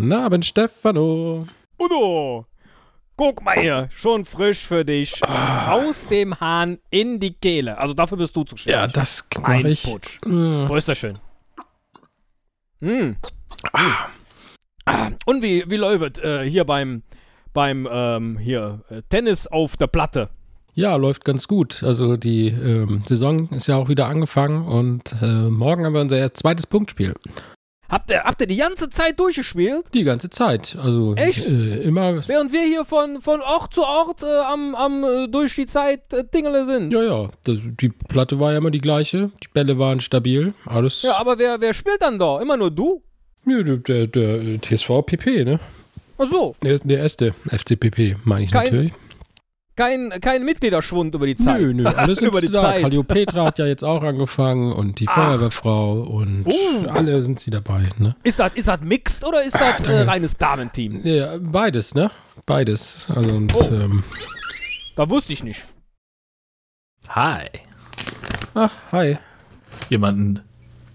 Guten 0.00 0.12
Abend, 0.14 0.46
Stefano. 0.46 1.46
Udo, 1.78 2.46
guck 3.16 3.44
mal 3.44 3.60
hier, 3.60 3.90
schon 3.94 4.24
frisch 4.24 4.60
für 4.60 4.82
dich. 4.82 5.20
Aus 5.68 6.06
dem 6.06 6.40
Hahn 6.40 6.78
in 6.88 7.20
die 7.20 7.34
Kehle. 7.34 7.76
Also 7.76 7.92
dafür 7.92 8.16
bist 8.16 8.34
du 8.34 8.44
zuständig. 8.44 8.80
Ja, 8.80 8.86
das 8.86 9.28
mache 9.38 9.68
ich. 9.68 9.82
Putsch. 9.82 10.18
Äh, 10.24 10.30
Wo 10.30 10.74
ist 10.74 10.88
das 10.88 10.96
schön? 10.96 11.18
Hm. 12.78 13.16
Ah. 13.74 15.10
Und 15.26 15.42
wie, 15.42 15.68
wie 15.68 15.76
läuft 15.76 16.18
äh, 16.18 16.48
hier 16.48 16.64
beim, 16.64 17.02
beim 17.52 17.86
ähm, 17.92 18.38
hier, 18.38 18.80
äh, 18.88 19.02
Tennis 19.10 19.48
auf 19.48 19.76
der 19.76 19.88
Platte? 19.88 20.30
Ja, 20.72 20.96
läuft 20.96 21.26
ganz 21.26 21.46
gut. 21.46 21.82
Also 21.82 22.16
die 22.16 22.48
ähm, 22.48 23.02
Saison 23.04 23.50
ist 23.50 23.66
ja 23.66 23.76
auch 23.76 23.90
wieder 23.90 24.06
angefangen 24.06 24.66
und 24.66 25.14
äh, 25.20 25.26
morgen 25.26 25.84
haben 25.84 25.92
wir 25.92 26.00
unser 26.00 26.16
erst 26.16 26.38
zweites 26.38 26.66
Punktspiel. 26.66 27.14
Habt 27.90 28.10
ihr, 28.10 28.22
habt 28.22 28.40
ihr 28.40 28.46
die 28.46 28.56
ganze 28.56 28.88
Zeit 28.88 29.18
durchgespielt? 29.18 29.86
Die 29.94 30.04
ganze 30.04 30.30
Zeit. 30.30 30.76
Also 30.80 31.14
Echt? 31.16 31.46
Äh, 31.46 31.82
immer. 31.82 32.26
Während 32.28 32.52
wir 32.52 32.62
hier 32.62 32.84
von, 32.84 33.20
von 33.20 33.40
Ort 33.40 33.74
zu 33.74 33.82
Ort 33.82 34.22
äh, 34.22 34.26
am, 34.26 34.76
am 34.76 35.02
äh, 35.02 35.28
durch 35.28 35.56
die 35.56 35.66
Zeit 35.66 36.12
äh, 36.12 36.22
Dingele 36.24 36.66
sind. 36.66 36.92
Ja, 36.92 37.02
ja. 37.02 37.30
Das, 37.42 37.58
die 37.64 37.88
Platte 37.88 38.38
war 38.38 38.52
ja 38.52 38.58
immer 38.58 38.70
die 38.70 38.80
gleiche. 38.80 39.32
Die 39.42 39.48
Bälle 39.52 39.78
waren 39.78 40.00
stabil. 40.00 40.54
Alles. 40.66 41.02
Ja, 41.02 41.18
aber 41.18 41.38
wer, 41.40 41.60
wer 41.60 41.74
spielt 41.74 42.00
dann 42.00 42.20
da? 42.20 42.40
Immer 42.40 42.56
nur 42.56 42.70
du? 42.70 43.02
Ja, 43.44 43.62
der, 43.62 43.78
der, 43.78 44.06
der 44.06 44.60
TSV 44.60 45.02
PP, 45.04 45.44
ne? 45.44 45.58
Ach 46.18 46.26
so, 46.30 46.54
Der, 46.62 46.78
der 46.78 46.98
erste 46.98 47.34
FCPP, 47.48 48.18
meine 48.24 48.44
ich 48.44 48.52
Kein 48.52 48.64
natürlich. 48.64 48.92
Kein, 49.76 50.10
kein 50.20 50.44
Mitgliederschwund 50.44 51.14
über 51.14 51.26
die 51.26 51.36
Zeit. 51.36 51.60
Nö, 51.60 51.72
nö, 51.72 51.86
alle 51.86 52.14
sind 52.14 52.26
über 52.28 52.40
die 52.40 52.48
da. 52.50 52.60
Zeit. 52.60 52.82
Calliopetra 52.82 53.44
hat 53.46 53.58
ja 53.58 53.66
jetzt 53.66 53.82
auch 53.84 54.02
angefangen 54.02 54.72
und 54.72 55.00
die 55.00 55.08
Ach. 55.08 55.14
Feuerwehrfrau 55.14 56.00
und 56.02 56.44
Oh. 56.46 56.88
alle 56.88 57.22
sind 57.22 57.40
sie 57.40 57.50
dabei, 57.50 57.88
ne? 57.98 58.14
Ist 58.22 58.38
das 58.38 58.52
ist 58.54 58.68
das 58.68 58.80
mixed 58.82 59.24
oder 59.24 59.42
ist 59.42 59.54
das 59.54 59.86
äh, 59.86 60.02
reines 60.02 60.36
Damenteam? 60.36 61.00
Ja, 61.04 61.38
beides, 61.40 61.94
ne? 61.94 62.10
Beides. 62.46 63.06
Also 63.14 63.34
und 63.34 63.54
Oh. 63.54 63.68
ähm, 63.72 64.02
Da 64.96 65.08
wusste 65.08 65.32
ich 65.32 65.42
nicht. 65.44 65.64
Hi. 67.08 67.46
ach, 68.54 68.70
hi. 68.92 69.16
Jemanden 69.88 70.40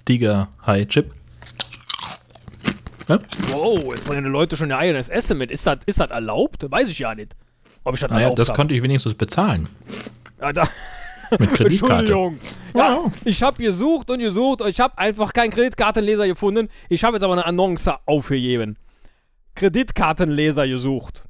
Tiger 0.06 0.50
Hi 0.64 0.86
Chip. 0.86 1.12
Ja? 3.08 3.20
Wow, 3.52 3.92
jetzt 3.92 4.06
bringen 4.06 4.24
die 4.24 4.30
Leute 4.30 4.58
schon 4.58 4.70
ihr 4.70 4.78
eigenes 4.78 5.10
Essen 5.10 5.38
mit. 5.38 5.52
Ist 5.52 5.66
das 5.68 5.80
ist 5.86 6.00
das 6.00 6.10
erlaubt? 6.12 6.66
Weiß 6.70 6.88
ich 6.88 7.00
ja 7.00 7.14
nicht. 7.14 7.36
Ob 7.86 7.94
ich 7.96 8.02
das 8.02 8.12
Naja, 8.12 8.32
das 8.32 8.50
hab. 8.50 8.56
konnte 8.58 8.76
ich 8.76 8.84
wenigstens 8.84 9.14
bezahlen. 9.16 9.70
Ja, 10.42 10.52
da, 10.52 10.64
Mit 11.40 11.54
Kreditkarte. 11.54 11.94
Entschuldigung. 12.02 12.40
Ja, 12.76 12.90
Ja. 12.96 13.12
ich 13.24 13.42
habe 13.42 13.62
gesucht 13.64 14.10
und 14.12 14.20
gesucht. 14.20 14.62
und 14.62 14.68
Ich 14.70 14.80
habe 14.80 14.98
einfach 14.98 15.32
keinen 15.34 15.50
Kreditkartenleser 15.52 16.28
gefunden. 16.28 16.70
Ich 16.90 17.04
habe 17.04 17.16
jetzt 17.18 17.24
aber 17.24 17.34
eine 17.34 17.46
Annonce 17.46 17.90
aufgegeben. 18.06 18.78
Kreditkartenleser 19.56 20.68
gesucht. 20.68 21.24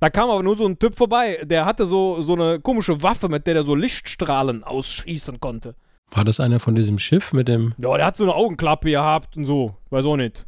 Da 0.00 0.10
kam 0.10 0.30
aber 0.30 0.42
nur 0.42 0.56
so 0.56 0.66
ein 0.66 0.78
Typ 0.78 0.96
vorbei, 0.96 1.38
der 1.44 1.64
hatte 1.64 1.86
so, 1.86 2.20
so 2.22 2.34
eine 2.34 2.58
komische 2.60 3.02
Waffe, 3.02 3.28
mit 3.28 3.46
der 3.46 3.54
er 3.54 3.62
so 3.62 3.74
Lichtstrahlen 3.74 4.64
ausschießen 4.64 5.38
konnte. 5.40 5.74
War 6.10 6.24
das 6.24 6.40
einer 6.40 6.60
von 6.60 6.74
diesem 6.74 6.98
Schiff 6.98 7.32
mit 7.32 7.48
dem. 7.48 7.74
Ja, 7.78 7.96
der 7.96 8.06
hat 8.06 8.16
so 8.16 8.24
eine 8.24 8.34
Augenklappe 8.34 8.90
gehabt 8.90 9.36
und 9.36 9.44
so. 9.46 9.76
Weiß 9.90 10.04
auch 10.04 10.16
nicht. 10.16 10.46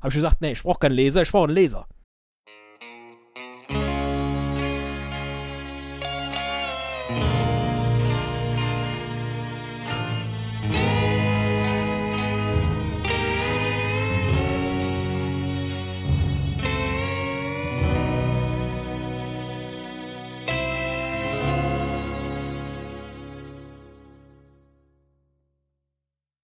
Hab 0.00 0.08
ich 0.08 0.14
gesagt, 0.14 0.40
nee, 0.40 0.52
ich 0.52 0.62
brauche 0.62 0.78
keinen 0.80 0.92
Laser, 0.96 1.22
ich 1.22 1.30
brauche 1.32 1.44
einen 1.48 1.54
Laser. 1.56 1.86